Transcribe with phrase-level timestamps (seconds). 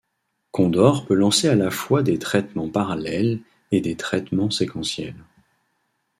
[0.49, 3.39] Condor peut lancer à la fois des traitements parallèles
[3.71, 5.23] et des traitements séquentiels.